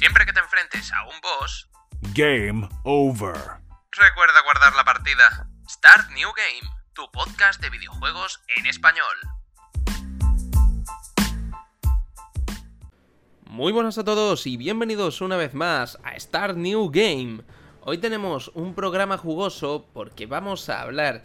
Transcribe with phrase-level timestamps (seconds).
[0.00, 1.68] Siempre que te enfrentes a un boss,
[2.14, 3.36] Game over.
[3.90, 5.46] recuerda guardar la partida.
[5.68, 9.14] Start New Game, tu podcast de videojuegos en español.
[13.44, 17.42] Muy buenas a todos y bienvenidos una vez más a Start New Game.
[17.82, 21.22] Hoy tenemos un programa jugoso porque vamos a hablar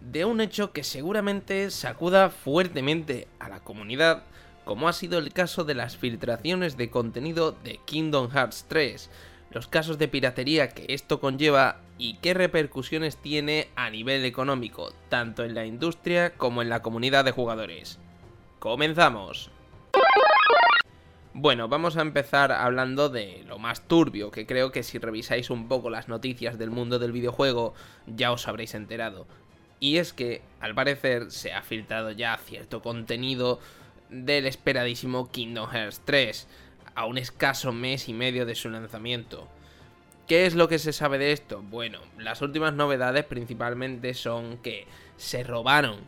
[0.00, 4.22] de un hecho que seguramente sacuda fuertemente a la comunidad,
[4.64, 9.10] como ha sido el caso de las filtraciones de contenido de Kingdom Hearts 3,
[9.50, 15.44] los casos de piratería que esto conlleva y qué repercusiones tiene a nivel económico, tanto
[15.44, 17.98] en la industria como en la comunidad de jugadores.
[18.58, 19.50] ¡Comenzamos!
[21.36, 25.68] Bueno, vamos a empezar hablando de lo más turbio, que creo que si revisáis un
[25.68, 27.74] poco las noticias del mundo del videojuego
[28.06, 29.26] ya os habréis enterado.
[29.80, 33.58] Y es que, al parecer, se ha filtrado ya cierto contenido
[34.10, 36.46] del esperadísimo Kingdom Hearts 3,
[36.94, 39.48] a un escaso mes y medio de su lanzamiento.
[40.28, 41.62] ¿Qué es lo que se sabe de esto?
[41.62, 46.00] Bueno, las últimas novedades principalmente son que se robaron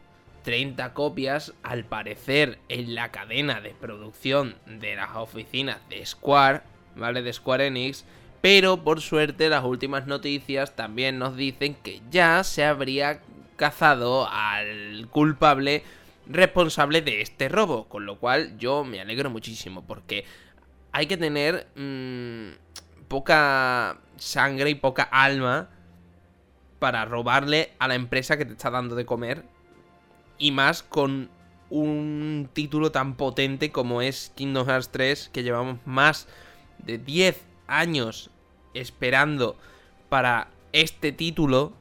[0.47, 6.63] 30 copias, al parecer, en la cadena de producción de las oficinas de Square,
[6.95, 7.23] ¿vale?
[7.23, 8.05] De Square Enix.
[8.41, 13.21] Pero por suerte las últimas noticias también nos dicen que ya se habría
[13.57, 15.83] cazado al culpable
[16.29, 17.89] responsable de este robo.
[17.89, 20.25] Con lo cual yo me alegro muchísimo porque
[20.93, 22.51] hay que tener mmm,
[23.09, 25.69] poca sangre y poca alma
[26.79, 29.45] para robarle a la empresa que te está dando de comer
[30.39, 31.31] y más con
[31.71, 36.29] un título tan potente como es Kingdom Hearts 3, que llevamos más
[36.79, 38.31] de 10 años
[38.75, 39.57] esperando
[40.09, 41.73] para este título,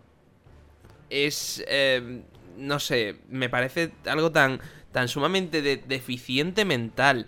[1.10, 2.24] es, eh,
[2.58, 4.60] no sé, me parece algo tan,
[4.92, 7.28] tan sumamente de deficiente mental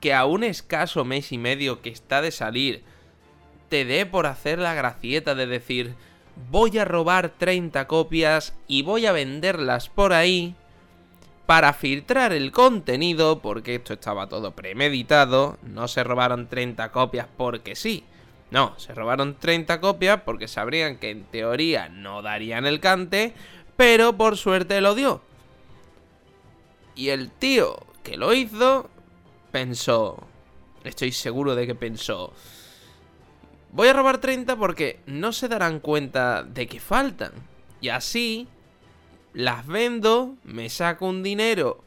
[0.00, 2.82] que a un escaso mes y medio que está de salir,
[3.68, 5.94] te dé por hacer la gracieta de decir,
[6.50, 10.54] voy a robar 30 copias y voy a venderlas por ahí
[11.46, 17.74] para filtrar el contenido, porque esto estaba todo premeditado, no se robaron 30 copias porque
[17.74, 18.04] sí.
[18.52, 23.32] No, se robaron 30 copias porque sabrían que en teoría no darían el cante,
[23.80, 25.22] pero por suerte lo dio.
[26.94, 28.90] Y el tío que lo hizo
[29.52, 30.18] pensó,
[30.84, 32.34] estoy seguro de que pensó,
[33.72, 37.32] Voy a robar 30 porque no se darán cuenta de que faltan.
[37.80, 38.48] Y así
[39.32, 41.82] las vendo, me saco un dinero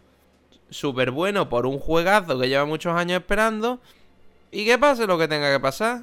[0.71, 3.79] súper bueno por un juegazo que lleva muchos años esperando.
[4.49, 6.01] Y que pase lo que tenga que pasar.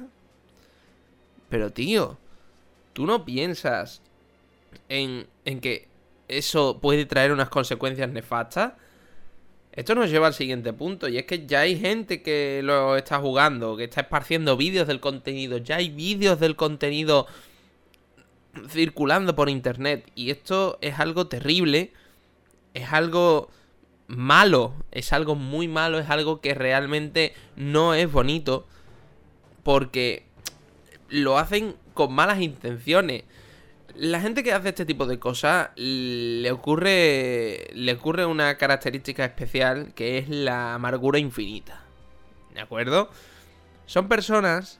[1.49, 2.17] Pero tío,
[2.93, 4.01] tú no piensas
[4.91, 5.87] en, en que
[6.27, 8.73] eso puede traer unas consecuencias nefastas.
[9.71, 13.19] Esto nos lleva al siguiente punto, y es que ya hay gente que lo está
[13.19, 17.25] jugando, que está esparciendo vídeos del contenido, ya hay vídeos del contenido
[18.67, 21.93] circulando por internet, y esto es algo terrible,
[22.73, 23.49] es algo
[24.07, 28.67] malo, es algo muy malo, es algo que realmente no es bonito,
[29.63, 30.25] porque
[31.07, 33.23] lo hacen con malas intenciones
[33.95, 39.93] la gente que hace este tipo de cosas le ocurre le ocurre una característica especial
[39.93, 41.83] que es la amargura infinita.
[42.53, 43.09] ¿De acuerdo?
[43.85, 44.79] Son personas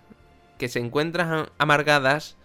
[0.58, 2.38] que se encuentran amargadas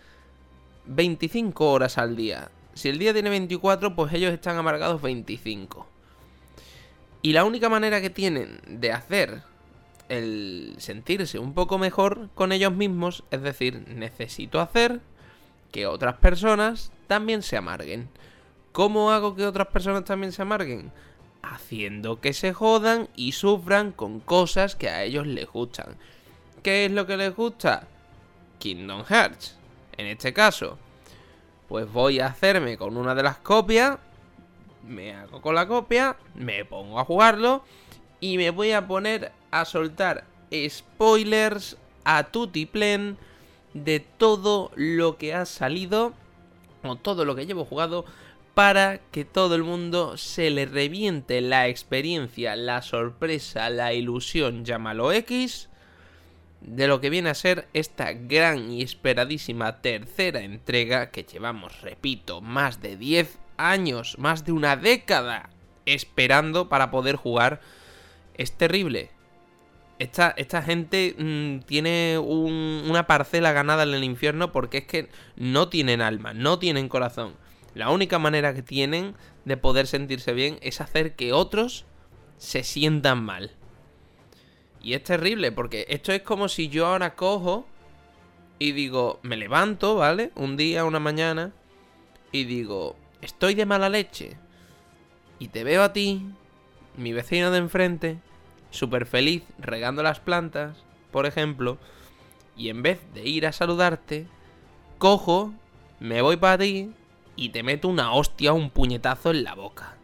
[0.87, 2.51] 25 horas al día.
[2.75, 5.87] Si el día tiene 24, pues ellos están amargados 25.
[7.23, 9.43] Y la única manera que tienen de hacer
[10.09, 15.01] el sentirse un poco mejor con ellos mismos, es decir, necesito hacer
[15.73, 18.09] que otras personas también se amarguen.
[18.73, 20.93] ¿Cómo hago que otras personas también se amarguen?
[21.43, 25.97] Haciendo que se jodan y sufran con cosas que a ellos les gustan.
[26.63, 27.87] ¿Qué es lo que les gusta?
[28.59, 29.57] Kingdom Hearts.
[29.97, 30.79] En este caso,
[31.69, 33.99] pues voy a hacerme con una de las copias.
[34.87, 37.65] Me hago con la copia, me pongo a jugarlo
[38.21, 40.25] y me voy a poner a soltar
[40.69, 43.19] spoilers a tutiplén
[43.85, 46.15] de todo lo que ha salido
[46.83, 48.05] o todo lo que llevo jugado
[48.55, 55.13] para que todo el mundo se le reviente la experiencia, la sorpresa, la ilusión, llámalo
[55.13, 55.69] X,
[56.63, 62.41] de lo que viene a ser esta gran y esperadísima tercera entrega que llevamos, repito,
[62.41, 65.51] más de 10 años, más de una década
[65.85, 67.61] esperando para poder jugar.
[68.35, 69.11] Es terrible,
[69.99, 75.09] esta, esta gente mmm, tiene un, una parcela ganada en el infierno porque es que
[75.37, 77.35] no tienen alma, no tienen corazón.
[77.75, 79.15] La única manera que tienen
[79.45, 81.85] de poder sentirse bien es hacer que otros
[82.39, 83.53] se sientan mal.
[84.83, 87.67] Y es terrible, porque esto es como si yo ahora cojo
[88.59, 90.31] y digo, me levanto, ¿vale?
[90.37, 91.53] Un día, una mañana,
[92.33, 94.37] y digo, estoy de mala leche.
[95.39, 96.25] Y te veo a ti,
[96.97, 98.19] mi vecino de enfrente,
[98.71, 100.77] súper feliz regando las plantas,
[101.11, 101.79] por ejemplo,
[102.57, 104.27] y en vez de ir a saludarte,
[104.99, 105.53] cojo,
[106.01, 106.93] me voy para ti
[107.37, 109.97] y te meto una hostia o un puñetazo en la boca.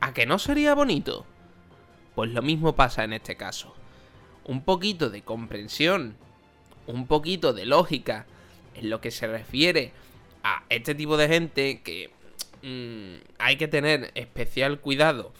[0.00, 1.26] ¿A que no sería bonito?
[2.14, 3.74] Pues lo mismo pasa en este caso.
[4.44, 6.16] Un poquito de comprensión,
[6.86, 8.26] un poquito de lógica
[8.74, 9.92] en lo que se refiere
[10.42, 12.10] a este tipo de gente que
[12.62, 15.32] mm, hay que tener especial cuidado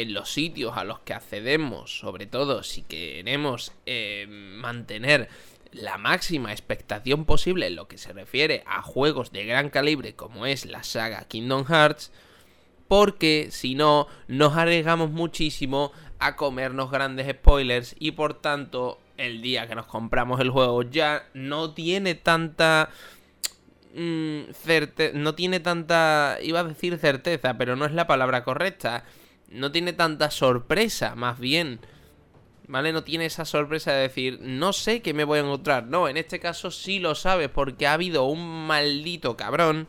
[0.00, 5.28] en los sitios a los que accedemos, sobre todo si queremos eh, mantener
[5.70, 10.46] la máxima expectación posible en lo que se refiere a juegos de gran calibre como
[10.46, 12.12] es la saga Kingdom Hearts,
[12.88, 19.68] porque si no nos arriesgamos muchísimo a comernos grandes spoilers y por tanto el día
[19.68, 22.90] que nos compramos el juego ya no tiene tanta
[23.94, 24.40] mm,
[25.14, 29.04] no tiene tanta iba a decir certeza, pero no es la palabra correcta.
[29.48, 31.80] No tiene tanta sorpresa, más bien.
[32.66, 32.92] ¿Vale?
[32.92, 35.86] No tiene esa sorpresa de decir, no sé qué me voy a encontrar.
[35.86, 39.86] No, en este caso sí lo sabes porque ha habido un maldito cabrón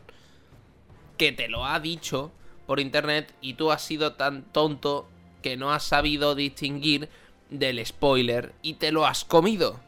[1.16, 2.32] que te lo ha dicho
[2.66, 5.08] por internet y tú has sido tan tonto
[5.42, 7.08] que no has sabido distinguir
[7.50, 9.80] del spoiler y te lo has comido.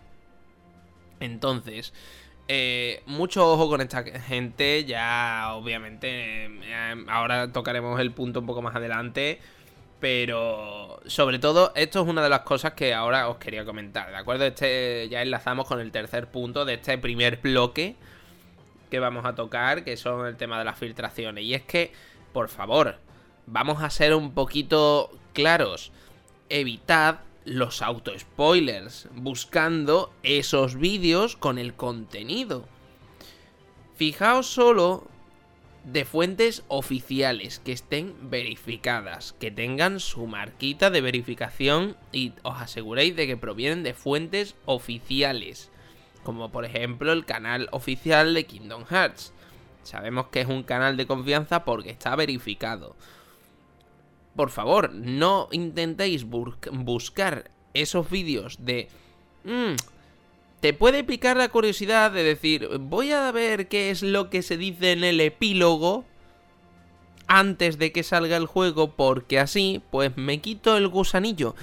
[1.20, 1.92] Entonces,
[2.48, 8.62] eh, mucho ojo con esta gente, ya obviamente eh, ahora tocaremos el punto un poco
[8.62, 9.38] más adelante,
[10.00, 14.16] pero sobre todo esto es una de las cosas que ahora os quería comentar, ¿de
[14.16, 14.46] acuerdo?
[14.46, 17.96] Este ya enlazamos con el tercer punto de este primer bloque
[18.90, 21.92] que vamos a tocar, que son el tema de las filtraciones, y es que,
[22.32, 22.98] por favor,
[23.46, 25.92] vamos a ser un poquito claros,
[26.48, 27.18] evitad
[27.48, 32.68] los auto-spoilers, buscando esos vídeos con el contenido.
[33.96, 35.06] Fijaos solo
[35.84, 43.16] de fuentes oficiales que estén verificadas, que tengan su marquita de verificación y os aseguréis
[43.16, 45.70] de que provienen de fuentes oficiales,
[46.24, 49.32] como por ejemplo el canal oficial de Kingdom Hearts.
[49.84, 52.94] Sabemos que es un canal de confianza porque está verificado
[54.38, 58.86] por favor, no intentéis buscar esos vídeos de...
[59.42, 59.74] Mm,
[60.60, 64.56] te puede picar la curiosidad de decir, voy a ver qué es lo que se
[64.56, 66.04] dice en el epílogo
[67.26, 71.56] antes de que salga el juego, porque así, pues me quito el gusanillo.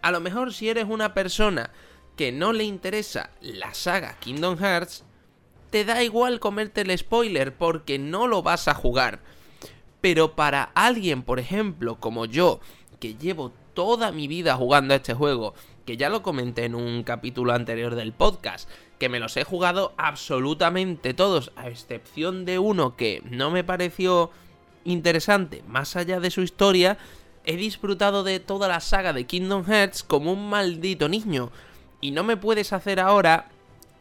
[0.00, 1.72] A lo mejor si eres una persona
[2.14, 5.02] que no le interesa la saga Kingdom Hearts,
[5.70, 9.18] te da igual comerte el spoiler porque no lo vas a jugar.
[10.00, 12.60] Pero para alguien, por ejemplo, como yo,
[12.98, 15.54] que llevo toda mi vida jugando a este juego,
[15.84, 18.68] que ya lo comenté en un capítulo anterior del podcast,
[18.98, 24.30] que me los he jugado absolutamente todos, a excepción de uno que no me pareció
[24.84, 26.98] interesante, más allá de su historia,
[27.44, 31.50] he disfrutado de toda la saga de Kingdom Hearts como un maldito niño.
[32.00, 33.48] Y no me puedes hacer ahora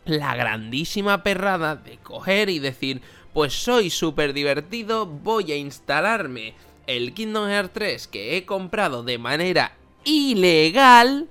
[0.05, 3.01] la grandísima perrada de coger y decir,
[3.33, 6.53] pues soy súper divertido, voy a instalarme
[6.87, 9.73] el Kingdom Hearts 3 que he comprado de manera
[10.03, 11.29] ilegal,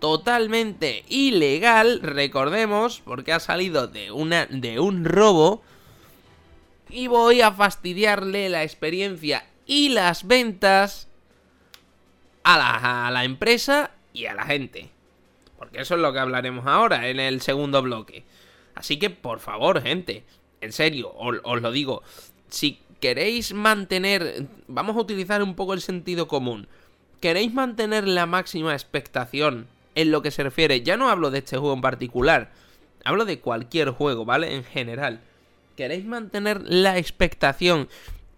[0.00, 5.62] totalmente ilegal, recordemos, porque ha salido de, una, de un robo,
[6.90, 11.08] y voy a fastidiarle la experiencia y las ventas
[12.42, 14.90] a la, a la empresa y a la gente.
[15.58, 18.24] Porque eso es lo que hablaremos ahora en el segundo bloque.
[18.74, 20.24] Así que, por favor, gente,
[20.60, 22.02] en serio, os, lo digo,
[22.48, 26.68] si queréis mantener, vamos a utilizar un poco el sentido común,
[27.20, 31.56] queréis mantener la máxima expectación en lo que se refiere, ya no hablo de este
[31.56, 32.52] juego en particular,
[33.04, 34.54] hablo de cualquier juego, ¿vale?
[34.54, 35.20] En general,
[35.76, 37.88] queréis mantener la expectación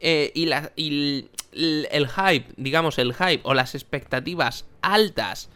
[0.00, 5.48] eh, y, la, y el hype, digamos el hype o las expectativas altas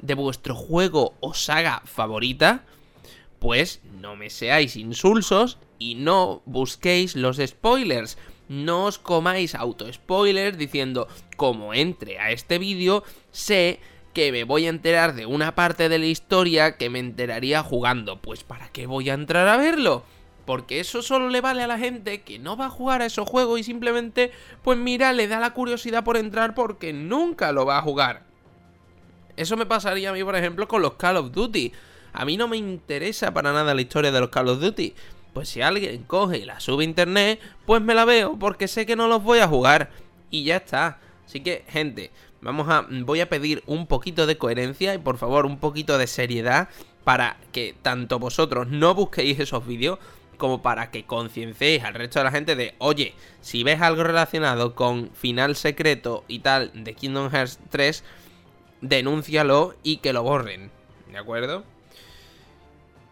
[0.00, 2.64] de vuestro juego o saga favorita,
[3.38, 8.18] pues no me seáis insulsos y no busquéis los spoilers.
[8.48, 11.06] No os comáis auto-spoilers diciendo,
[11.36, 13.80] como entre a este vídeo, sé
[14.14, 18.20] que me voy a enterar de una parte de la historia que me enteraría jugando.
[18.20, 20.02] Pues ¿para qué voy a entrar a verlo?
[20.46, 23.28] Porque eso solo le vale a la gente que no va a jugar a esos
[23.28, 24.32] juegos y simplemente,
[24.62, 28.22] pues mira, le da la curiosidad por entrar porque nunca lo va a jugar.
[29.36, 31.70] Eso me pasaría a mí, por ejemplo, con los Call of Duty.
[32.14, 34.94] A mí no me interesa para nada la historia de los Call of Duty.
[35.32, 38.86] Pues si alguien coge y la sube a internet, pues me la veo porque sé
[38.86, 39.90] que no los voy a jugar.
[40.30, 40.98] Y ya está.
[41.26, 42.86] Así que, gente, vamos a.
[42.90, 46.68] Voy a pedir un poquito de coherencia y por favor un poquito de seriedad
[47.04, 49.98] para que tanto vosotros no busquéis esos vídeos
[50.38, 54.74] como para que concienciéis al resto de la gente de, oye, si ves algo relacionado
[54.74, 58.04] con final secreto y tal de Kingdom Hearts 3,
[58.80, 60.70] denúncialo y que lo borren,
[61.10, 61.64] ¿de acuerdo?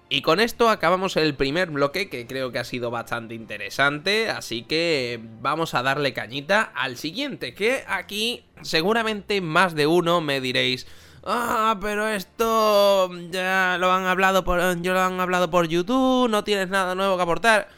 [0.08, 4.62] Y con esto acabamos el primer bloque que creo que ha sido bastante interesante, así
[4.62, 10.86] que vamos a darle cañita al siguiente, que aquí seguramente más de uno me diréis,
[11.25, 16.44] ah, pero esto ya lo han hablado por, yo lo han hablado por YouTube, no
[16.44, 17.68] tienes nada nuevo que aportar.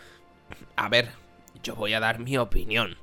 [0.77, 1.13] A ver,
[1.63, 2.99] yo voy a dar mi opinión,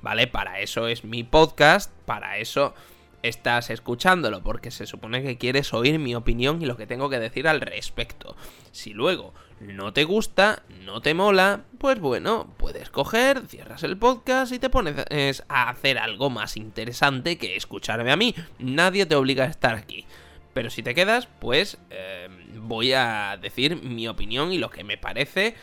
[0.00, 0.26] ¿vale?
[0.26, 2.74] Para eso es mi podcast, para eso
[3.22, 7.18] estás escuchándolo, porque se supone que quieres oír mi opinión y lo que tengo que
[7.18, 8.36] decir al respecto.
[8.72, 14.52] Si luego no te gusta, no te mola, pues bueno, puedes coger, cierras el podcast
[14.52, 18.34] y te pones a hacer algo más interesante que escucharme a mí.
[18.58, 20.06] Nadie te obliga a estar aquí.
[20.54, 24.98] Pero si te quedas, pues eh, voy a decir mi opinión y lo que me
[24.98, 25.54] parece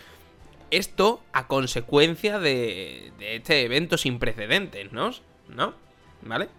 [0.71, 5.11] esto a consecuencia de, de este evento sin precedentes, ¿no?
[5.49, 5.73] ¿No?
[6.21, 6.49] ¿Vale?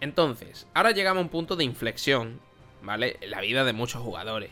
[0.00, 2.40] Entonces, ahora llegamos a un punto de inflexión,
[2.82, 3.16] ¿vale?
[3.20, 4.50] En la vida de muchos jugadores.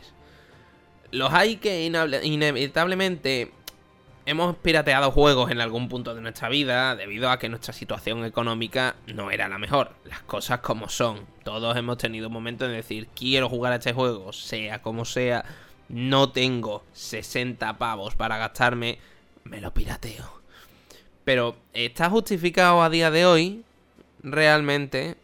[1.11, 3.53] Los hay que inevitablemente
[4.27, 8.97] hemos pirateado juegos en algún punto de nuestra vida debido a que nuestra situación económica
[9.07, 9.95] no era la mejor.
[10.05, 11.27] Las cosas como son.
[11.45, 15.45] Todos hemos tenido un momento de decir, quiero jugar a este juego, sea como sea,
[15.89, 18.99] no tengo 60 pavos para gastarme,
[19.45, 20.41] me lo pirateo.
[21.25, 23.65] Pero, ¿está justificado a día de hoy?
[24.23, 25.17] Realmente,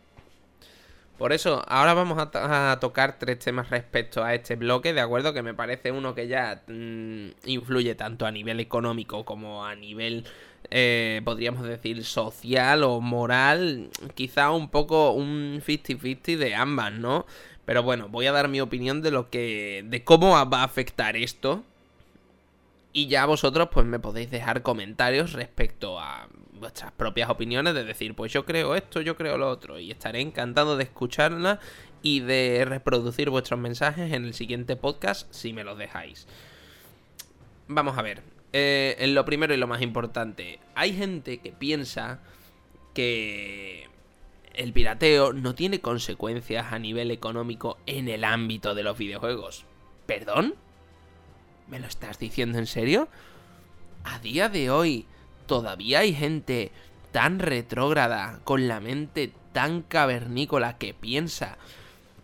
[1.20, 5.34] por eso, ahora vamos a, tocar tres temas respecto a este bloque, ¿de acuerdo?
[5.34, 10.24] Que me parece uno que ya mm, influye tanto a nivel económico como a nivel,
[10.70, 13.90] eh, podríamos decir, social o moral.
[14.14, 17.26] Quizá un poco un 50-50 de ambas, ¿no?
[17.66, 19.84] Pero bueno, voy a dar mi opinión de lo que.
[19.86, 21.62] de cómo va a afectar esto.
[22.94, 26.28] Y ya vosotros, pues me podéis dejar comentarios respecto a
[26.60, 30.20] vuestras propias opiniones de decir, pues yo creo esto, yo creo lo otro, y estaré
[30.20, 31.58] encantado de escucharla
[32.02, 36.26] y de reproducir vuestros mensajes en el siguiente podcast si me los dejáis.
[37.66, 42.20] Vamos a ver, eh, en lo primero y lo más importante, hay gente que piensa
[42.94, 43.88] que
[44.54, 49.64] el pirateo no tiene consecuencias a nivel económico en el ámbito de los videojuegos.
[50.06, 50.54] ¿Perdón?
[51.68, 53.08] ¿Me lo estás diciendo en serio?
[54.02, 55.06] A día de hoy,
[55.50, 56.70] todavía hay gente
[57.10, 61.58] tan retrógrada, con la mente tan cavernícola que piensa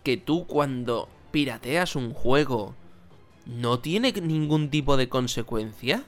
[0.04, 2.76] que tú cuando pirateas un juego
[3.44, 6.04] no tiene ningún tipo de consecuencia.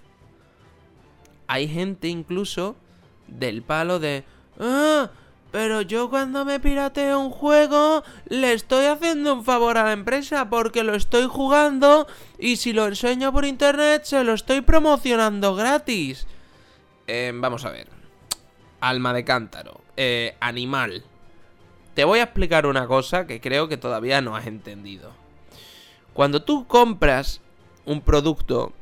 [1.48, 2.76] Hay gente incluso
[3.26, 4.22] del palo de...
[4.60, 5.10] Ah,
[5.50, 10.48] pero yo cuando me pirateo un juego le estoy haciendo un favor a la empresa
[10.48, 12.06] porque lo estoy jugando
[12.38, 16.28] y si lo enseño por internet se lo estoy promocionando gratis.
[17.08, 17.88] Em, vamos a ver.
[18.80, 19.80] Alma de cántaro.
[19.96, 21.02] Eh, animal.
[21.94, 25.12] Te voy a explicar una cosa que creo que todavía no has entendido.
[26.12, 27.40] Cuando tú compras
[27.86, 28.72] un producto,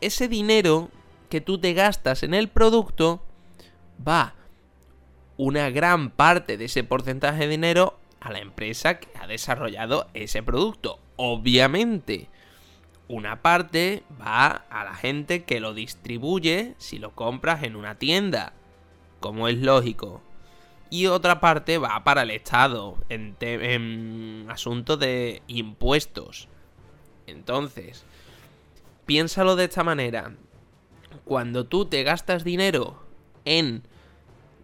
[0.00, 0.90] ese dinero
[1.30, 3.22] que tú te gastas en el producto
[4.06, 4.34] va
[5.36, 10.42] una gran parte de ese porcentaje de dinero a la empresa que ha desarrollado ese
[10.42, 10.98] producto.
[11.16, 12.28] Obviamente,
[13.10, 18.52] una parte va a la gente que lo distribuye si lo compras en una tienda,
[19.18, 20.22] como es lógico.
[20.90, 26.46] Y otra parte va para el Estado, en, en asunto de impuestos.
[27.26, 28.04] Entonces,
[29.06, 30.36] piénsalo de esta manera.
[31.24, 33.02] Cuando tú te gastas dinero
[33.44, 33.82] en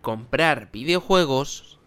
[0.03, 1.81] comprar videojuegos,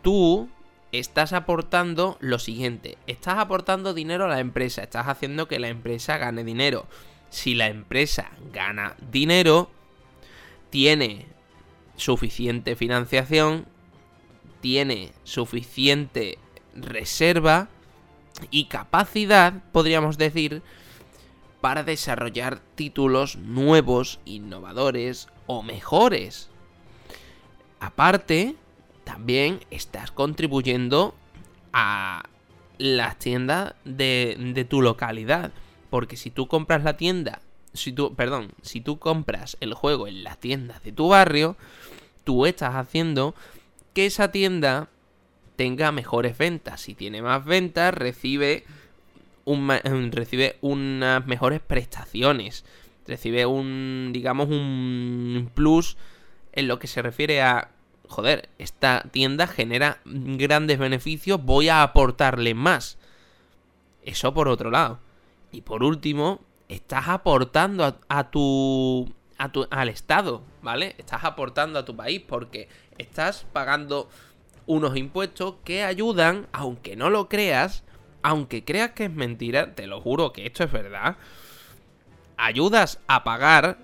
[0.00, 0.48] tú
[0.92, 6.18] estás aportando lo siguiente, estás aportando dinero a la empresa, estás haciendo que la empresa
[6.18, 6.86] gane dinero.
[7.30, 9.70] Si la empresa gana dinero,
[10.70, 11.26] tiene
[11.96, 13.66] suficiente financiación,
[14.60, 16.38] tiene suficiente
[16.74, 17.68] reserva
[18.50, 20.62] y capacidad, podríamos decir,
[21.60, 26.48] para desarrollar títulos nuevos, innovadores o mejores.
[27.80, 28.56] Aparte,
[29.08, 31.14] también estás contribuyendo
[31.72, 32.24] a
[32.76, 35.50] las tiendas de, tu localidad.
[35.88, 37.40] Porque si tú compras la tienda,
[37.72, 41.56] si tú, perdón, si tú compras el juego en las tiendas de tu barrio,
[42.24, 43.34] tú estás haciendo
[43.94, 44.90] que esa tienda
[45.56, 46.82] tenga mejores ventas.
[46.82, 48.64] Si tiene más ventas, recibe,
[49.46, 49.70] un,
[50.12, 52.66] recibe unas mejores prestaciones.
[53.06, 55.96] Recibe un, digamos, un plus
[56.52, 57.70] en lo que se refiere a
[58.08, 62.98] joder, esta tienda genera grandes beneficios, voy a aportarle más.
[64.02, 64.98] Eso por otro lado.
[65.52, 70.94] Y por último, estás aportando a, tu, a tu, al Estado, ¿vale?
[70.98, 74.08] Estás aportando a tu país porque estás pagando
[74.66, 77.84] unos impuestos que ayudan, aunque no lo creas,
[78.22, 81.16] aunque creas que es mentira, te lo juro que esto es verdad,
[82.36, 83.78] ayudas a pagar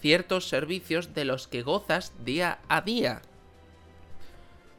[0.00, 3.22] ciertos servicios de los que gozas día a día.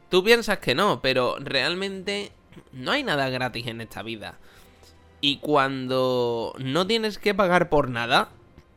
[0.09, 2.31] Tú piensas que no, pero realmente
[2.71, 4.37] no hay nada gratis en esta vida.
[5.21, 8.29] Y cuando no tienes que pagar por nada,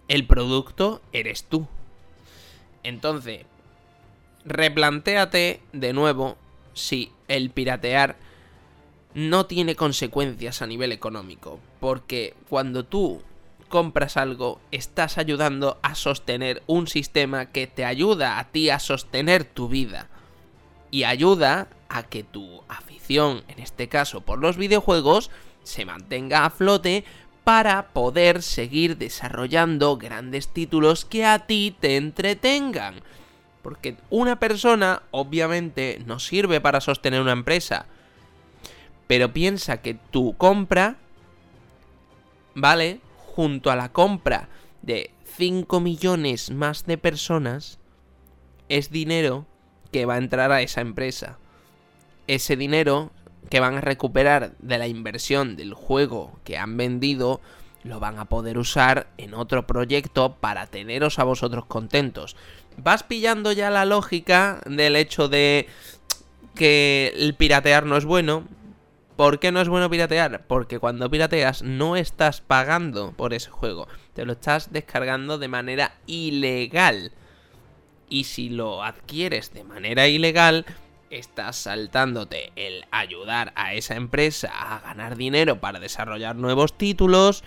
[0.09, 1.69] el producto eres tú.
[2.83, 3.45] Entonces,
[4.45, 6.37] replantéate de nuevo
[6.73, 8.17] si el piratear
[9.15, 11.61] no tiene consecuencias a nivel económico.
[11.81, 13.23] Porque cuando tú
[13.69, 19.45] compras algo, estás ayudando a sostener un sistema que te ayuda a ti a sostener
[19.45, 20.09] tu vida.
[20.91, 25.31] Y ayuda a que tu afición, en este caso por los videojuegos,
[25.63, 27.05] se mantenga a flote
[27.45, 32.97] para poder seguir desarrollando grandes títulos que a ti te entretengan.
[33.63, 37.87] Porque una persona obviamente no sirve para sostener una empresa.
[39.07, 40.97] Pero piensa que tu compra,
[42.55, 43.01] ¿vale?
[43.17, 44.49] Junto a la compra
[44.83, 47.79] de 5 millones más de personas,
[48.69, 49.47] es dinero
[49.93, 51.39] que va a entrar a esa empresa.
[52.27, 53.11] Ese dinero
[53.49, 57.41] que van a recuperar de la inversión del juego que han vendido,
[57.85, 62.37] lo van a poder usar en otro proyecto para teneros a vosotros contentos.
[62.77, 65.67] Vas pillando ya la lógica del hecho de
[66.55, 68.45] que el piratear no es bueno.
[69.17, 70.45] ¿Por qué no es bueno piratear?
[70.47, 73.89] Porque cuando pirateas no estás pagando por ese juego.
[74.15, 77.13] Te lo estás descargando de manera ilegal.
[78.09, 80.65] Y si lo adquieres de manera ilegal,
[81.11, 87.45] estás saltándote el ayudar a esa empresa a ganar dinero para desarrollar nuevos títulos,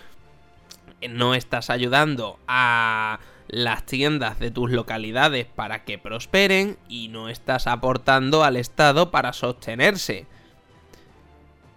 [1.09, 7.67] no estás ayudando a las tiendas de tus localidades para que prosperen y no estás
[7.67, 10.25] aportando al Estado para sostenerse.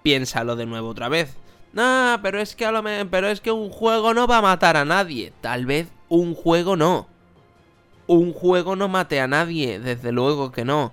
[0.02, 1.36] Piénsalo de nuevo otra vez.
[1.72, 4.76] No, pero es que a lo pero es que un juego no va a matar
[4.76, 5.32] a nadie.
[5.40, 7.08] Tal vez un juego no.
[8.06, 10.92] Un juego no mate a nadie, desde luego que no.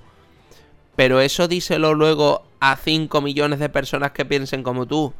[0.95, 5.13] Pero eso díselo luego a 5 millones de personas que piensen como tú.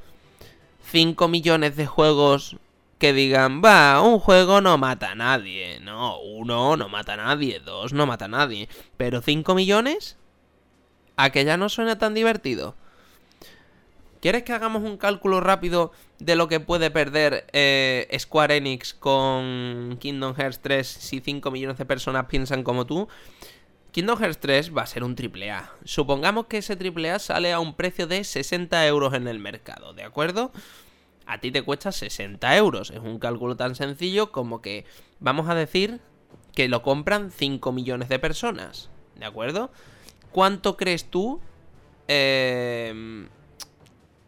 [0.92, 2.58] 5 millones de juegos
[2.98, 5.80] que digan, va, un juego no mata a nadie.
[5.82, 8.70] No, uno no mata a nadie, dos no mata a nadie.
[8.96, 10.18] Pero 5 millones,
[11.18, 12.76] a ya no suena tan divertido.
[14.22, 19.98] ¿Quieres que hagamos un cálculo rápido de lo que puede perder eh, Square Enix con
[20.00, 23.08] Kingdom Hearts 3 si 5 millones de personas piensan como tú?
[23.92, 25.72] Kingdom Hearts 3 va a ser un AAA.
[25.86, 30.04] Supongamos que ese AAA sale a un precio de 60 euros en el mercado, ¿de
[30.04, 30.52] acuerdo?
[31.26, 32.92] A ti te cuesta 60 euros.
[32.92, 34.86] Es un cálculo tan sencillo como que
[35.20, 36.00] vamos a decir
[36.54, 39.72] que lo compran 5 millones de personas, ¿de acuerdo?
[40.32, 41.42] ¿Cuánto crees tú
[42.08, 43.28] em,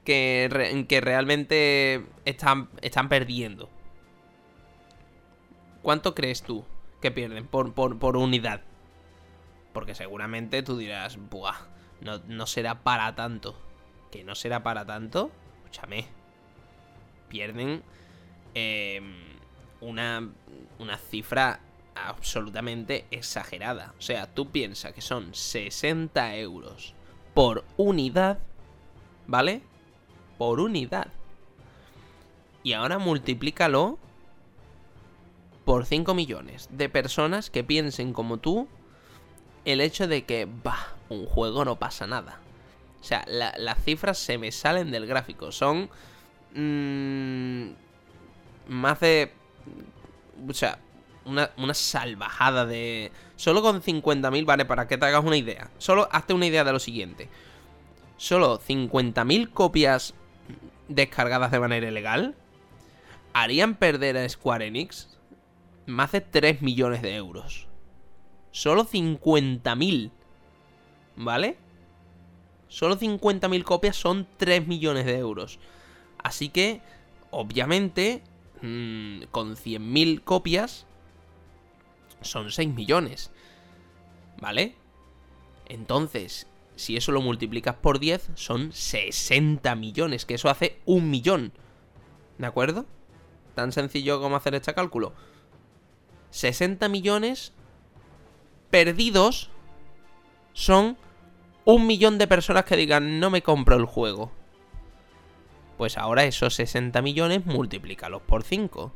[0.04, 3.70] que, que, realmente están, están perdiendo?
[5.82, 6.66] ¿Cuánto crees tú
[7.02, 8.62] que pierden por, por unidad?
[9.74, 11.58] Porque seguramente tú dirás, buah,
[12.02, 13.56] no, será para tanto.
[14.12, 15.32] ¿Que no será para tanto?
[15.58, 16.06] Escúchame.
[17.30, 17.82] Pierden
[18.54, 19.16] em,
[19.82, 20.30] una,
[20.78, 21.60] una cifra
[21.96, 23.94] absolutamente exagerada.
[23.98, 26.94] O sea, tú piensas que son 60 euros
[27.34, 28.40] por unidad,
[29.26, 29.62] ¿vale?
[30.44, 31.08] Por unidad.
[32.64, 33.98] Y ahora multiplícalo
[35.64, 38.68] por 5 millones de personas que piensen como tú
[39.64, 42.42] el hecho de que, bah, un juego no pasa nada.
[43.00, 45.54] O sea, las cifras se me salen del gráfico.
[45.54, 45.90] Son...
[46.54, 47.70] Mmm,
[48.68, 49.32] más de...
[50.46, 50.78] O sea,
[51.24, 53.14] una, una salvajada de...
[53.38, 55.72] Solo con 50.000, vale, para que te hagas una idea.
[55.78, 57.30] Solo hazte una idea de lo siguiente.
[58.18, 60.14] Solo 50.000 copias
[60.96, 62.36] descargadas de manera ilegal
[63.34, 65.18] harían perder a Square Enix
[65.86, 67.68] más de 3 millones de euros.
[68.52, 70.12] Solo 50.000.
[71.16, 71.58] ¿Vale?
[72.68, 75.60] Solo 50.000 copias son 3 millones de euros.
[76.18, 76.82] Así que,
[77.32, 78.24] obviamente,
[78.62, 80.86] mmm, con 100.000 copias
[82.22, 83.32] son 6 millones.
[84.40, 84.76] ¿Vale?
[85.68, 91.54] Entonces, si eso lo multiplicas por 10, son 60 millones, que eso hace un millón.
[92.38, 92.86] ¿De acuerdo?
[93.56, 95.14] Tan sencillo como hacer este cálculo.
[96.32, 97.54] 60 millones
[98.72, 99.52] perdidos
[100.54, 100.98] son
[101.66, 104.32] un millón de personas que digan no me compro el juego.
[105.78, 108.92] Pues ahora esos 60 millones multiplícalos por 5.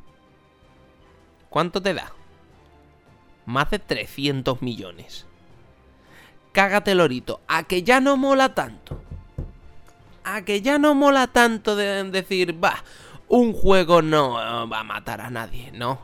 [1.50, 2.12] ¿Cuánto te da?
[3.46, 5.28] Más de 300 millones.
[6.58, 9.00] Cágate lorito, a que ya no mola tanto.
[10.24, 12.84] A que ya no mola tanto de decir, va,
[13.28, 16.00] un juego no va a matar a nadie, no.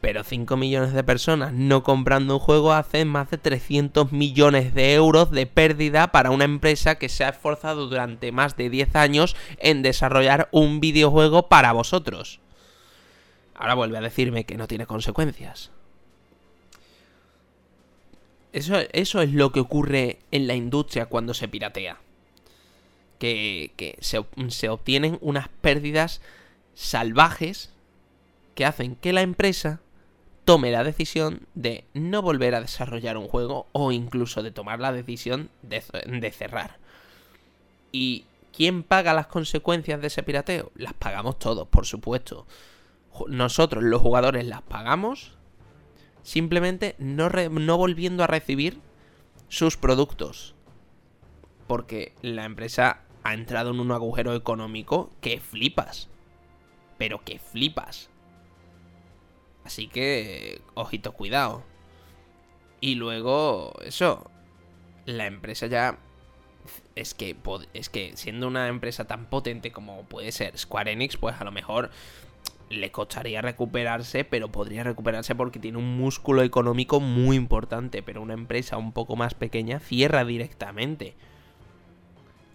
[0.00, 4.94] Pero 5 millones de personas no comprando un juego hacen más de 300 millones de
[4.94, 9.36] euros de pérdida para una empresa que se ha esforzado durante más de 10 años
[9.58, 12.40] en desarrollar un videojuego para vosotros.
[13.54, 15.70] Ahora vuelve a decirme que no tiene consecuencias.
[18.52, 21.98] Eso, eso es lo que ocurre en la industria cuando se piratea.
[23.18, 26.22] Que, que se, se obtienen unas pérdidas
[26.74, 27.70] salvajes
[28.54, 29.80] que hacen que la empresa
[30.44, 34.92] tome la decisión de no volver a desarrollar un juego o incluso de tomar la
[34.92, 36.78] decisión de, de, cerrar.
[37.92, 40.72] ¿Y quién paga las consecuencias de ese pirateo?
[40.74, 42.46] Las pagamos todos, por supuesto.
[43.28, 45.34] Nosotros los jugadores las pagamos
[46.22, 48.80] simplemente no, no volviendo a recibir
[49.48, 50.54] sus productos.
[51.66, 56.08] Porque la empresa ha entrado en un agujero económico que flipas.
[56.98, 58.10] Pero que flipas.
[59.64, 61.62] Así que, ojito, cuidado.
[62.80, 64.30] Y luego, eso,
[65.06, 65.98] la empresa ya...
[66.94, 67.36] Es que,
[67.72, 71.52] es que siendo una empresa tan potente como puede ser Square Enix, pues a lo
[71.52, 71.90] mejor
[72.70, 78.34] le costaría recuperarse, pero podría recuperarse porque tiene un músculo económico muy importante, pero una
[78.34, 81.14] empresa un poco más pequeña cierra directamente.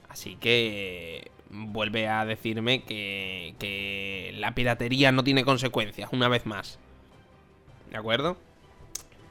[0.09, 6.79] Así que vuelve a decirme que, que la piratería no tiene consecuencias, una vez más.
[7.91, 8.37] ¿De acuerdo?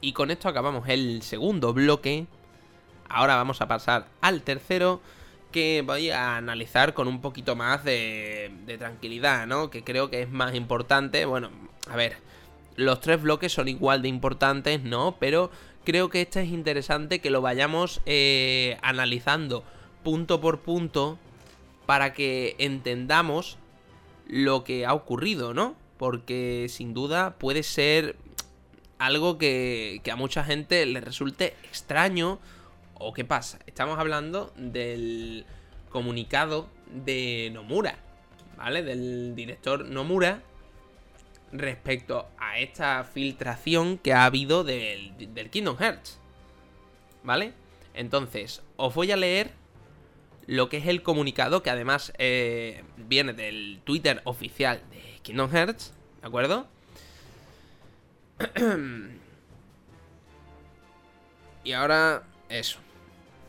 [0.01, 2.27] Y con esto acabamos el segundo bloque.
[3.09, 5.01] Ahora vamos a pasar al tercero
[5.55, 9.69] que voy a analizar con un poquito más de, tranquilidad, ¿no?
[9.69, 11.23] Que creo que es más importante.
[11.23, 11.49] Bueno,
[11.89, 12.17] a ver,
[12.75, 15.15] los tres bloques son igual de importantes, ¿no?
[15.17, 15.49] Pero
[15.85, 19.63] creo que este es interesante que lo vayamos eh, analizando
[20.03, 21.17] punto por punto
[21.85, 23.57] para que entendamos
[24.27, 25.77] lo que ha ocurrido, ¿no?
[25.95, 28.17] Porque sin duda puede ser
[28.97, 32.39] algo que, que a mucha gente le resulte extraño
[32.97, 33.59] ¿O qué pasa?
[33.67, 35.45] Estamos hablando del
[35.89, 37.97] comunicado de Nomura,
[38.57, 38.83] ¿vale?
[38.83, 40.41] Del director Nomura
[41.51, 46.19] respecto a esta filtración que ha habido del, del Kingdom Hearts,
[47.23, 47.51] ¿vale?
[47.93, 49.51] Entonces, os voy a leer
[50.47, 55.93] lo que es el comunicado, que además eh, viene del Twitter oficial de Kingdom Hearts,
[56.21, 56.65] ¿de acuerdo?
[61.65, 62.84] y ahora, eso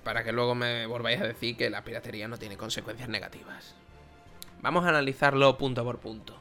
[0.06, 3.74] para que luego me volváis a decir que la piratería no tiene consecuencias negativas.
[4.62, 6.40] Vamos a analizarlo punto por punto.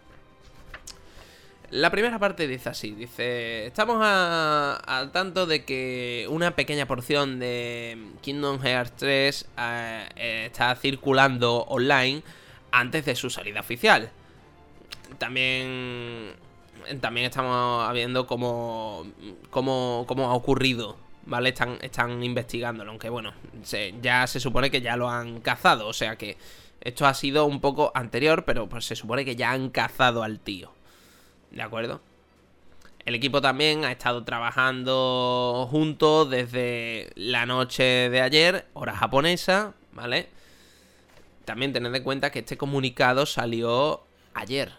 [1.71, 7.97] La primera parte dice así, dice, estamos al tanto de que una pequeña porción de
[8.21, 12.21] Kingdom Hearts 3 eh, está circulando online
[12.69, 14.11] antes de su salida oficial.
[15.17, 16.33] También,
[17.01, 19.07] también estamos viendo cómo,
[19.49, 21.49] cómo, cómo ha ocurrido ¿vale?
[21.49, 23.33] Están, están investigándolo, aunque bueno,
[24.01, 26.37] ya se supone que ya lo han cazado, o sea que
[26.81, 30.39] esto ha sido un poco anterior, pero pues se supone que ya han cazado al
[30.39, 30.71] tío,
[31.51, 32.01] ¿de acuerdo?
[33.05, 40.29] El equipo también ha estado trabajando juntos desde la noche de ayer, hora japonesa, ¿vale?
[41.45, 44.71] También tened en cuenta que este comunicado salió ayer,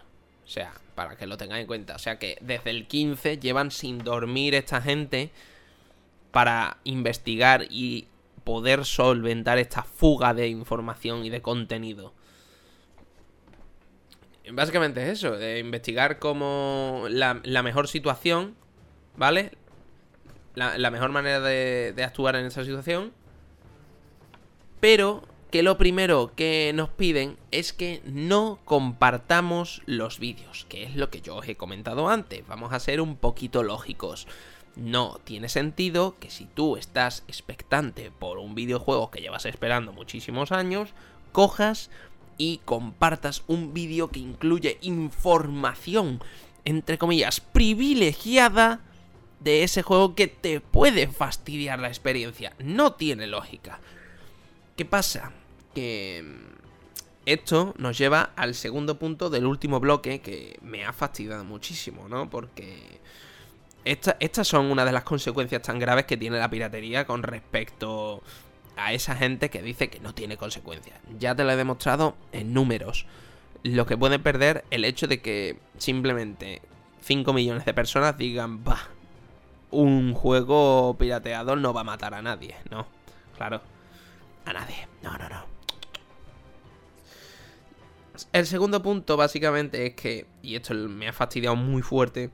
[0.45, 3.71] o sea, para que lo tengáis en cuenta, o sea que desde el 15 llevan
[3.71, 5.31] sin dormir esta gente
[6.31, 8.07] para investigar y
[8.43, 12.13] poder solventar esta fuga de información y de contenido.
[14.51, 18.55] Básicamente es eso, de investigar como la, mejor situación,
[19.17, 19.51] ¿vale?
[20.55, 23.11] La, mejor manera de, de actuar en esa situación.
[24.79, 30.95] Pero que lo primero que nos piden es que no compartamos los vídeos, que es
[30.95, 32.45] lo que yo os he comentado antes.
[32.47, 34.27] Vamos a ser un poquito lógicos.
[34.77, 40.51] No tiene sentido que si tú estás expectante por un videojuego que llevas esperando muchísimos
[40.51, 40.93] años,
[41.31, 41.89] cojas
[42.37, 46.21] y compartas un vídeo que incluye información,
[46.63, 48.81] entre comillas, privilegiada
[49.39, 52.53] de ese juego que te puede fastidiar la experiencia.
[52.59, 53.79] No tiene lógica.
[54.75, 55.31] ¿Qué pasa?
[55.73, 56.57] Que mm,
[57.25, 62.29] esto nos lleva al segundo punto del último bloque que me ha fastidiado muchísimo, ¿no?
[62.29, 63.01] Porque
[63.85, 68.21] estas son una de las consecuencias tan graves que tiene la piratería con respecto
[68.75, 70.99] a esa gente que dice que no tiene consecuencias.
[71.19, 73.05] Ya te lo he demostrado en números.
[73.63, 76.61] Lo que puede perder el hecho de que simplemente
[77.01, 78.87] 5 millones de personas digan, bah,
[79.71, 82.87] un juego pirateado no va a matar a nadie, ¿no?
[83.35, 83.61] Claro,
[84.45, 85.45] a nadie, no, no, no.
[88.33, 92.31] El segundo punto básicamente es que, y esto me ha fastidiado muy fuerte,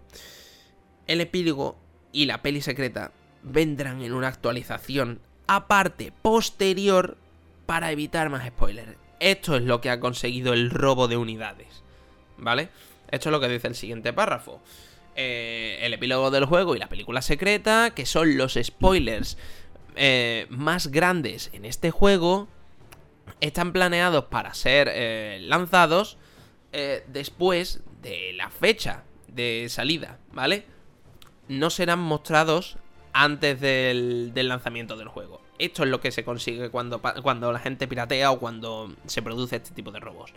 [1.08, 1.78] el epílogo
[2.12, 3.12] y la peli secreta
[3.44, 7.18] vendrán en una actualización aparte, posterior,
[7.66, 8.98] para evitar más spoilers.
[9.20, 11.84] Esto es lo que ha conseguido el robo de unidades,
[12.38, 12.70] ¿vale?
[13.10, 14.62] Esto es lo que dice el siguiente párrafo.
[15.16, 19.38] Eh, el epílogo del juego y la película secreta, que son los spoilers
[19.96, 22.48] eh, más grandes en este juego,
[23.40, 26.18] están planeados para ser eh, lanzados
[27.08, 30.66] después de la fecha de salida, ¿vale?
[31.48, 32.78] No serán mostrados
[33.14, 35.42] antes del, lanzamiento del juego.
[35.60, 39.58] Esto es lo que se consigue cuando, cuando la gente piratea o cuando se produce
[39.58, 40.34] este tipo de robos.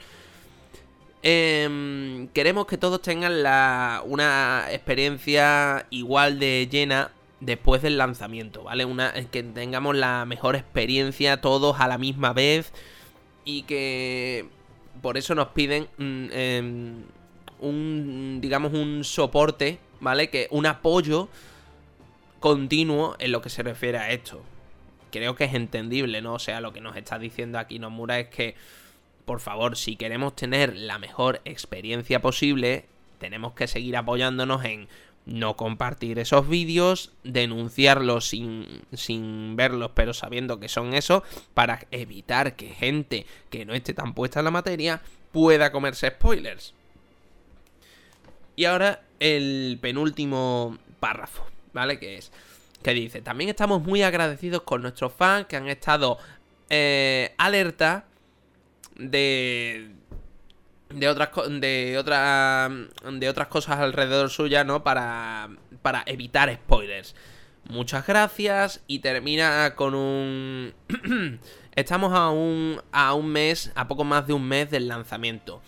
[1.23, 8.85] Em, queremos que todos tengan la, una experiencia igual de llena después del lanzamiento, ¿vale?
[8.85, 12.73] Una, que tengamos la mejor experiencia todos a la misma vez
[13.45, 14.47] y que
[15.03, 17.03] por eso nos piden mm, em,
[17.61, 20.31] un, digamos, un soporte, ¿vale?
[20.31, 21.29] Que un apoyo
[22.41, 24.43] continuo en lo que se refiere a esto.
[25.11, 26.35] Creo que es entendible, ¿no?
[26.35, 28.55] O sea, lo que nos está diciendo aquí Nomura es que
[29.27, 32.87] por favor, si queremos tener la mejor experiencia posible,
[33.19, 34.89] tenemos que seguir apoyándonos en
[35.27, 42.55] no compartir esos vídeos, denunciarlos sin, sin verlos, pero sabiendo que son eso, para evitar
[42.55, 46.73] que gente que no esté tan puesta en la materia pueda comerse spoilers.
[48.55, 51.99] Y ahora el penúltimo párrafo, ¿vale?
[51.99, 52.33] Que es,
[52.83, 56.19] que dice, también estamos muy agradecidos con nuestros fans que han estado
[56.71, 58.07] eh, alerta
[58.97, 59.91] de
[60.89, 62.03] de otras de
[63.13, 64.85] de otras cosas alrededor suya, ¿no?
[64.85, 65.49] Para
[65.83, 67.15] para evitar spoilers.
[67.69, 70.75] Muchas gracias y termina con un
[71.77, 75.61] Estamos a un a un mes, a poco más de un mes del lanzamiento.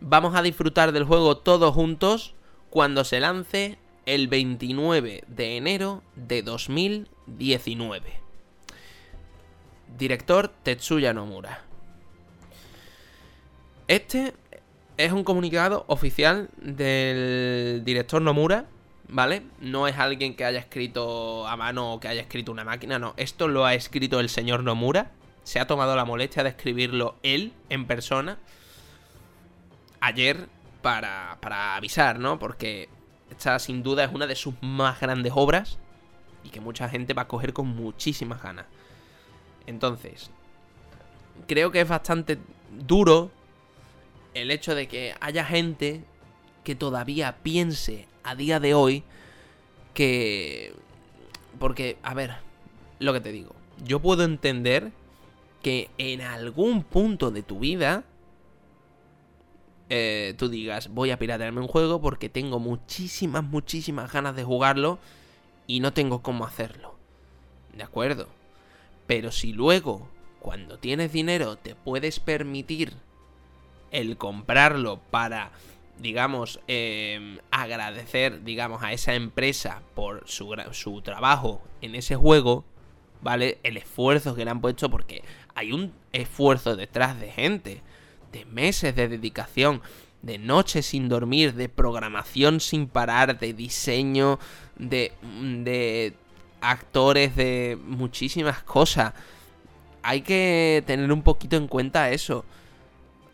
[0.00, 2.34] Vamos a disfrutar del juego todos juntos
[2.70, 8.12] cuando se lance el 29 de enero de 2019.
[9.98, 11.64] Director Tetsuya Nomura.
[13.88, 14.34] Este
[14.96, 18.66] es un comunicado oficial del director Nomura,
[19.08, 19.42] ¿vale?
[19.60, 23.14] No es alguien que haya escrito a mano o que haya escrito una máquina, no.
[23.16, 25.10] Esto lo ha escrito el señor Nomura.
[25.42, 28.38] Se ha tomado la molestia de escribirlo él en persona
[30.00, 30.48] ayer
[30.82, 32.38] para, para avisar, ¿no?
[32.38, 32.88] Porque
[33.30, 35.78] esta sin duda es una de sus más grandes obras
[36.44, 38.66] y que mucha gente va a coger con muchísimas ganas.
[39.66, 40.30] Entonces,
[41.46, 42.38] creo que es bastante
[42.86, 43.30] duro
[44.34, 46.04] el hecho de que haya gente
[46.64, 49.04] que todavía piense a día de hoy
[49.94, 50.74] que...
[51.58, 52.36] Porque, a ver,
[53.00, 54.92] lo que te digo, yo puedo entender
[55.62, 58.04] que en algún punto de tu vida
[59.90, 65.00] eh, tú digas, voy a piratearme un juego porque tengo muchísimas, muchísimas ganas de jugarlo
[65.66, 66.94] y no tengo cómo hacerlo.
[67.76, 68.28] ¿De acuerdo?
[69.08, 72.92] Pero si luego, cuando tienes dinero, te puedes permitir
[73.90, 75.50] el comprarlo para,
[75.98, 82.64] digamos, em, agradecer, digamos, a esa empresa por su, su trabajo en ese juego,
[83.22, 83.58] ¿vale?
[83.64, 85.24] El esfuerzo que le han puesto, porque
[85.56, 87.82] hay un esfuerzo detrás de gente,
[88.32, 89.82] de meses de dedicación,
[90.22, 94.38] de noches sin dormir, de programación sin parar, de diseño,
[94.76, 95.12] de,
[95.64, 96.14] de
[96.60, 99.14] actores, de muchísimas cosas.
[100.02, 102.44] Hay que tener un poquito en cuenta eso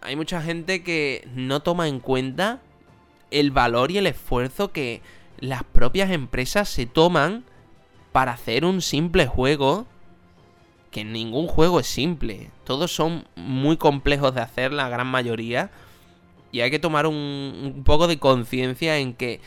[0.07, 2.61] hay mucha gente que no toma en cuenta
[3.33, 5.03] el valor y el esfuerzo que
[5.41, 7.45] las propias empresas se toman
[8.13, 9.87] para hacer un simple juego.
[10.97, 12.49] Que ningún juego es simple.
[12.65, 15.71] Todos son muy complejos de hacer, la gran mayoría.
[16.53, 19.43] Y hay que tomar un, un poco de conciencia en que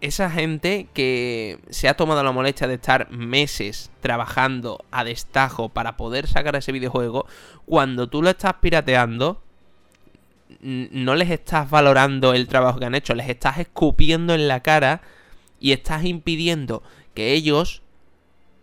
[0.00, 5.98] esa gente que se ha tomado la molestia de estar meses trabajando a destajo para
[5.98, 7.26] poder sacar ese videojuego,
[7.66, 9.42] cuando tú lo estás pirateando,
[10.62, 15.02] no les estás valorando el trabajo que han hecho, les estás escupiendo en la cara
[15.60, 17.81] y estás impidiendo que ellos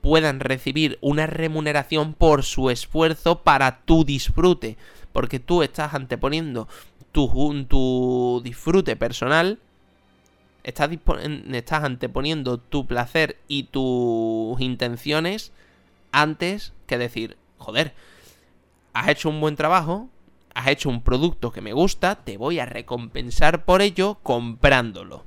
[0.09, 4.75] puedan recibir una remuneración por su esfuerzo para tu disfrute.
[5.13, 6.67] Porque tú estás anteponiendo
[7.11, 9.59] tu, tu disfrute personal
[10.63, 10.89] Estás,
[11.53, 15.53] estás anteponiendo tu placer y tus intenciones
[16.11, 17.93] antes que decir, joder,
[18.93, 20.09] has hecho un buen trabajo,
[20.53, 25.23] has hecho un producto que me gusta, te voy a recompensar por ello comprándolo.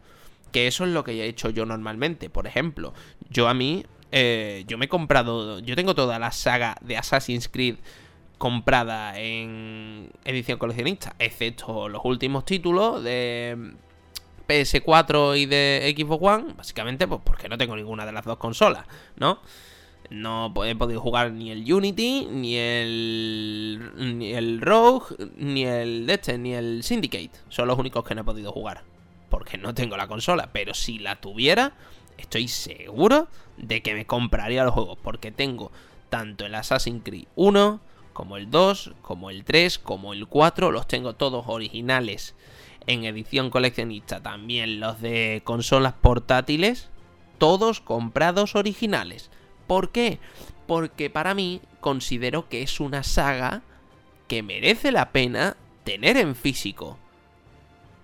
[0.51, 2.29] Que eso es lo que he hecho yo normalmente.
[2.29, 2.93] Por ejemplo,
[3.31, 7.49] yo a mí, eh, yo me he comprado, yo tengo toda la saga de Assassin's
[7.49, 7.77] Creed
[8.39, 13.73] comprada en edición coleccionista, excepto los últimos títulos de
[14.47, 18.85] PS4 y de Xbox One, básicamente pues porque no tengo ninguna de las dos consolas,
[19.17, 19.41] ¿no?
[20.11, 23.93] No he podido jugar ni el Unity, ni el.
[23.97, 27.31] ni el Rogue, ni el este, ni el Syndicate.
[27.49, 28.83] Son los únicos que no he podido jugar.
[29.31, 30.51] Porque no tengo la consola.
[30.53, 31.73] Pero si la tuviera,
[32.23, 34.99] estoy seguro de que me compraría los juegos.
[35.03, 35.71] Porque tengo
[36.09, 37.81] tanto el Assassin's Creed 1,
[38.13, 40.73] como el 2, como el 3, como el 4.
[40.73, 42.35] Los tengo todos originales
[42.87, 44.23] en edición coleccionista.
[44.23, 46.89] También los de consolas portátiles.
[47.39, 49.31] Todos comprados originales.
[49.67, 50.21] ¿Por qué?
[50.67, 53.63] Porque para mí considero que es una saga
[54.29, 56.99] que merece la pena tener en físico.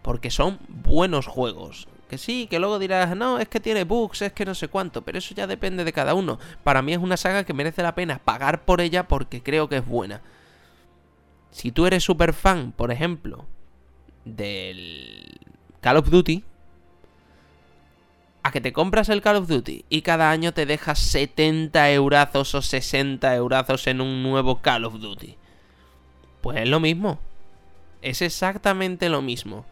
[0.02, 1.87] Porque son buenos juegos.
[2.09, 5.03] Que sí, que luego dirás, no, es que tiene bugs, es que no sé cuánto,
[5.03, 6.38] pero eso ya depende de cada uno.
[6.64, 9.77] Para mí es una saga que merece la pena pagar por ella porque creo que
[9.77, 10.23] es buena.
[11.51, 13.44] Si tú eres super fan, por ejemplo,
[14.25, 15.38] del
[15.81, 16.44] Call of Duty,
[18.42, 22.55] a que te compras el Call of Duty y cada año te dejas 70 eurazos
[22.55, 25.37] o 60 eurazos en un nuevo Call of Duty.
[26.40, 27.18] Pues es lo mismo.
[28.01, 29.66] Es exactamente lo mismo.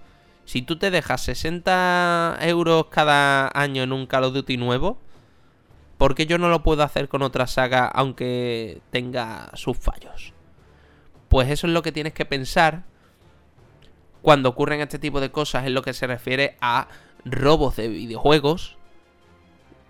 [0.47, 4.97] Si tú te dejas 60 euros cada año en un Call of Duty nuevo,
[5.99, 10.33] ¿por qué yo no lo puedo hacer con otra saga aunque tenga sus fallos?
[11.29, 12.85] Pues eso es lo que tienes que pensar
[14.23, 16.87] cuando ocurren este tipo de cosas en lo que se refiere a
[17.25, 18.77] robos de videojuegos,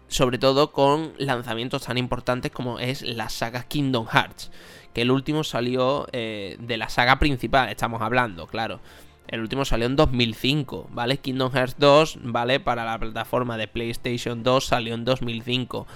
[0.08, 4.50] sobre todo con lanzamientos tan importantes como es la saga Kingdom Hearts,
[4.94, 8.80] que el último salió eh, de la saga principal, estamos hablando, claro.
[9.28, 11.18] El último salió en 2005, ¿vale?
[11.18, 12.60] Kingdom Hearts 2, ¿vale?
[12.60, 15.86] Para la plataforma de PlayStation 2 salió en 2005.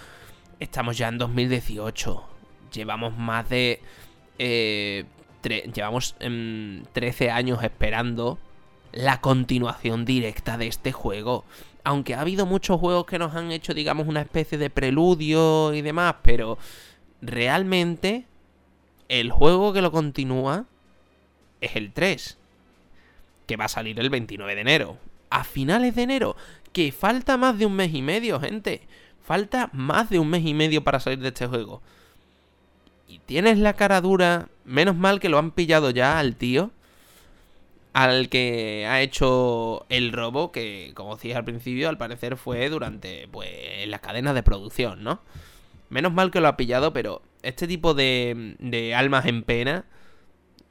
[0.58, 2.24] Estamos ya en 2018.
[2.72, 3.80] Llevamos más de...
[4.38, 5.04] Eh,
[5.42, 8.38] llevamos 13 em, años esperando
[8.92, 11.44] la continuación directa de este juego.
[11.84, 15.82] Aunque ha habido muchos juegos que nos han hecho, digamos, una especie de preludio y
[15.82, 16.58] demás, pero
[17.22, 18.26] realmente
[19.08, 20.66] el juego que lo continúa
[21.60, 22.38] es el 3,
[23.50, 24.96] que va a salir el 29 de enero.
[25.28, 26.36] A finales de enero,
[26.72, 28.82] que falta más de un mes y medio, gente.
[29.24, 31.82] Falta más de un mes y medio para salir de este juego.
[33.08, 36.70] Y tienes la cara dura, menos mal que lo han pillado ya al tío
[37.92, 43.26] al que ha hecho el robo, que como decía al principio, al parecer fue durante
[43.32, 43.50] pues
[43.88, 45.20] la cadena de producción, ¿no?
[45.88, 49.86] Menos mal que lo ha pillado, pero este tipo de, de almas en pena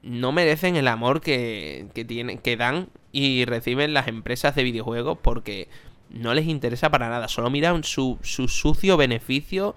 [0.02, 5.18] no merecen el amor que, que, tienen, que dan y reciben las empresas de videojuegos
[5.22, 5.68] porque
[6.10, 9.76] no les interesa para nada, solo miran su, su sucio beneficio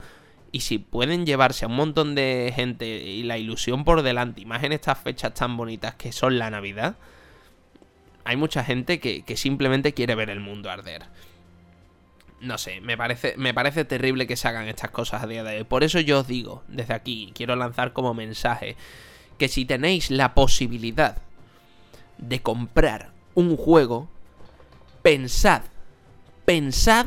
[0.52, 4.44] y si pueden llevarse a un montón de gente y la ilusión por delante, y
[4.44, 6.96] más en estas fechas tan bonitas que son la Navidad,
[8.24, 11.04] hay mucha gente que, simplemente quiere ver el mundo arder.
[12.40, 15.58] No sé, me parece, me parece terrible que se hagan estas cosas a día de
[15.58, 15.64] hoy.
[15.64, 18.76] Por eso yo os digo, desde aquí, quiero lanzar como mensaje,
[19.42, 21.16] que si tenéis la posibilidad
[22.16, 24.08] de comprar un juego,
[25.02, 25.62] pensad,
[26.44, 27.06] pensad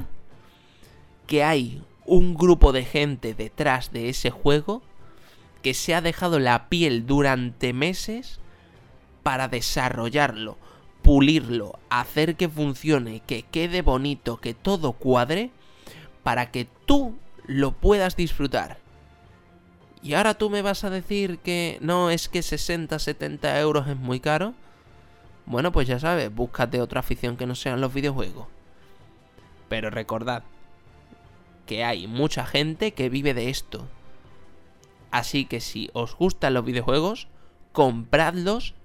[1.27, 4.81] que hay un grupo de gente detrás de ese juego
[5.61, 8.41] que se ha dejado la piel durante meses
[9.23, 10.57] para desarrollarlo,
[11.03, 15.51] pulirlo, hacer que funcione, que quede bonito, que todo cuadre,
[16.21, 18.84] para que tú lo puedas disfrutar.
[20.05, 23.97] Y ahora tú me vas a decir que no es que 60, 70 euros es
[23.97, 24.53] muy caro.
[25.47, 28.45] Bueno, pues ya sabes, búscate otra afición que no sean los videojuegos.
[29.67, 30.43] Pero recordad
[31.65, 33.87] que hay mucha gente que vive de esto.
[35.09, 37.27] Así que si os gustan los videojuegos,
[37.71, 38.75] compradlos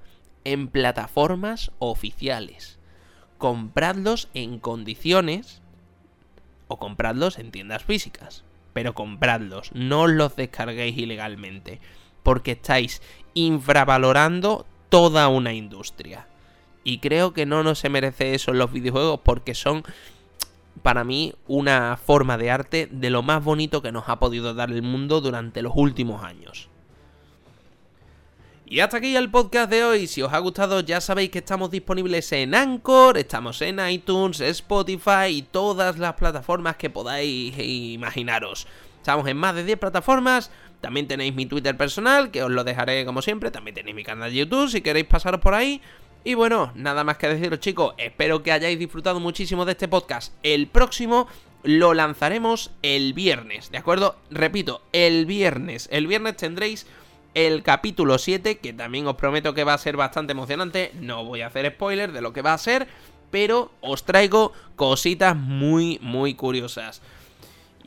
[0.44, 2.78] en plataformas oficiales.
[3.36, 5.60] Compradlos en condiciones
[6.66, 8.42] o compradlos en tiendas físicas.
[8.80, 11.80] Pero compradlos, no los descarguéis ilegalmente,
[12.22, 13.02] porque estáis
[13.34, 16.26] infravalorando toda una industria.
[16.82, 19.82] Y creo que no nos se merece eso en los videojuegos porque son
[20.82, 24.70] para mí una forma de arte de lo más bonito que nos ha podido dar
[24.70, 26.69] el mundo durante los últimos años.
[28.72, 30.06] Y hasta aquí el podcast de hoy.
[30.06, 35.26] Si os ha gustado, ya sabéis que estamos disponibles en Anchor, estamos en iTunes, Spotify
[35.28, 38.68] y todas las plataformas que podáis imaginaros.
[38.98, 40.52] Estamos en más de 10 plataformas.
[40.80, 43.50] También tenéis mi Twitter personal, que os lo dejaré como siempre.
[43.50, 45.82] También tenéis mi canal de YouTube si queréis pasaros por ahí.
[46.22, 50.32] Y bueno, nada más que deciros chicos, espero que hayáis disfrutado muchísimo de este podcast.
[50.44, 51.26] El próximo
[51.64, 54.14] lo lanzaremos el viernes, ¿de acuerdo?
[54.30, 55.88] Repito, el viernes.
[55.90, 56.86] El viernes tendréis
[57.34, 60.92] el capítulo 7, que también os prometo que va a ser bastante emocionante.
[61.00, 62.88] No voy a hacer spoiler de lo que va a ser,
[63.30, 67.00] pero os traigo cositas muy, muy curiosas.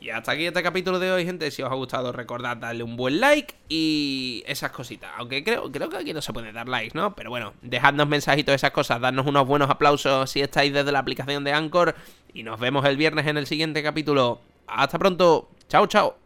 [0.04, 1.50] Y hasta aquí este capítulo de hoy, gente.
[1.50, 5.10] Si os ha gustado, recordad darle un buen like y esas cositas.
[5.16, 7.14] Aunque creo, creo que aquí no se puede dar likes, ¿no?
[7.14, 11.42] Pero bueno, dejadnos mensajitos esas cosas, dadnos unos buenos aplausos si estáis desde la aplicación
[11.42, 11.94] de Anchor.
[12.34, 14.42] Y nos vemos el viernes en el siguiente capítulo.
[14.66, 15.48] Hasta pronto.
[15.68, 16.23] Chao, chao.